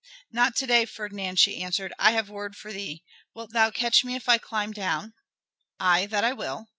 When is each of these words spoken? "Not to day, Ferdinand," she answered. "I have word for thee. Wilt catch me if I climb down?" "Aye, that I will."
"Not 0.31 0.55
to 0.55 0.65
day, 0.65 0.85
Ferdinand," 0.85 1.35
she 1.37 1.61
answered. 1.61 1.93
"I 1.99 2.13
have 2.13 2.27
word 2.27 2.55
for 2.55 2.73
thee. 2.73 3.03
Wilt 3.35 3.51
catch 3.75 4.03
me 4.03 4.15
if 4.15 4.27
I 4.27 4.39
climb 4.39 4.71
down?" 4.71 5.13
"Aye, 5.79 6.07
that 6.07 6.23
I 6.23 6.33
will." 6.33 6.69